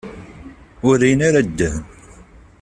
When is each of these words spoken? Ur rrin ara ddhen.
Ur 0.87 0.95
rrin 0.99 1.21
ara 1.27 1.41
ddhen. 1.47 1.77